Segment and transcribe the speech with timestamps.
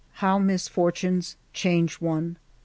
[0.13, 2.37] How misfor tunes change one